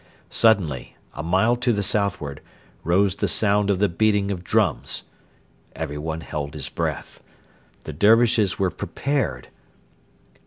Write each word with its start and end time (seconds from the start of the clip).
Suddenly, 0.31 0.95
a 1.13 1.21
mile 1.21 1.55
to 1.57 1.71
the 1.71 1.83
southward, 1.83 2.41
rose 2.83 3.13
the 3.17 3.27
sound 3.27 3.69
of 3.69 3.77
the 3.77 3.87
beating 3.87 4.31
of 4.31 4.43
drums. 4.43 5.03
Everyone 5.75 6.21
held 6.21 6.55
his 6.55 6.69
breath. 6.69 7.21
The 7.83 7.93
Dervishes 7.93 8.57
were 8.57 8.71
prepared. 8.71 9.49